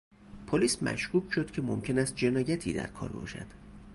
[0.47, 3.45] پلیس مشکوک شد که ممکن است جنایتی در کار باشد.